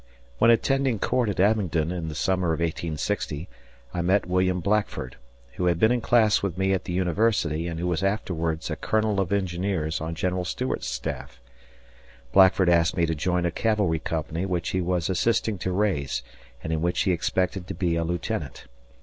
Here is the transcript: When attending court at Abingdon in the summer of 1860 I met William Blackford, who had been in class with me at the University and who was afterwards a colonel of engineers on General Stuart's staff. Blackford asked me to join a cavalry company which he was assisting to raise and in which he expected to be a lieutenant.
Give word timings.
When 0.39 0.49
attending 0.49 0.97
court 0.97 1.29
at 1.29 1.39
Abingdon 1.39 1.91
in 1.91 2.07
the 2.07 2.15
summer 2.15 2.47
of 2.53 2.59
1860 2.59 3.47
I 3.93 4.01
met 4.01 4.25
William 4.25 4.59
Blackford, 4.59 5.15
who 5.57 5.65
had 5.67 5.77
been 5.77 5.91
in 5.91 6.01
class 6.01 6.41
with 6.41 6.57
me 6.57 6.73
at 6.73 6.85
the 6.85 6.91
University 6.93 7.67
and 7.67 7.79
who 7.79 7.85
was 7.85 8.01
afterwards 8.01 8.71
a 8.71 8.75
colonel 8.75 9.19
of 9.19 9.31
engineers 9.31 10.01
on 10.01 10.15
General 10.15 10.43
Stuart's 10.43 10.87
staff. 10.87 11.39
Blackford 12.33 12.67
asked 12.67 12.97
me 12.97 13.05
to 13.05 13.13
join 13.13 13.45
a 13.45 13.51
cavalry 13.51 13.99
company 13.99 14.43
which 14.43 14.69
he 14.69 14.81
was 14.81 15.07
assisting 15.07 15.59
to 15.59 15.71
raise 15.71 16.23
and 16.63 16.73
in 16.73 16.81
which 16.81 17.01
he 17.01 17.11
expected 17.11 17.67
to 17.67 17.75
be 17.75 17.95
a 17.95 18.03
lieutenant. 18.03 18.65